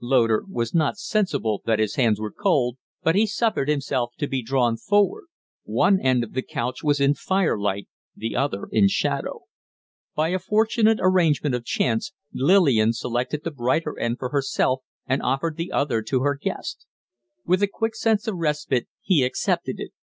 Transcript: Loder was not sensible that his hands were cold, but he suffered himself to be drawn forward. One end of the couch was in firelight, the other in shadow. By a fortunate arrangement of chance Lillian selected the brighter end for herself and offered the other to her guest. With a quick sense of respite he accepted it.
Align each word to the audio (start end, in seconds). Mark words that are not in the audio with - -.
Loder 0.00 0.42
was 0.50 0.74
not 0.74 0.98
sensible 0.98 1.62
that 1.66 1.78
his 1.78 1.94
hands 1.94 2.18
were 2.18 2.32
cold, 2.32 2.78
but 3.04 3.14
he 3.14 3.28
suffered 3.28 3.68
himself 3.68 4.12
to 4.18 4.26
be 4.26 4.42
drawn 4.42 4.76
forward. 4.76 5.26
One 5.62 6.00
end 6.00 6.24
of 6.24 6.32
the 6.32 6.42
couch 6.42 6.82
was 6.82 7.00
in 7.00 7.14
firelight, 7.14 7.86
the 8.16 8.34
other 8.34 8.66
in 8.72 8.88
shadow. 8.88 9.42
By 10.16 10.30
a 10.30 10.40
fortunate 10.40 10.98
arrangement 11.00 11.54
of 11.54 11.64
chance 11.64 12.12
Lillian 12.32 12.92
selected 12.92 13.44
the 13.44 13.52
brighter 13.52 13.96
end 13.96 14.18
for 14.18 14.30
herself 14.30 14.80
and 15.06 15.22
offered 15.22 15.56
the 15.56 15.70
other 15.70 16.02
to 16.02 16.22
her 16.22 16.34
guest. 16.34 16.86
With 17.46 17.62
a 17.62 17.68
quick 17.68 17.94
sense 17.94 18.26
of 18.26 18.34
respite 18.34 18.88
he 19.00 19.22
accepted 19.22 19.78
it. 19.78 19.92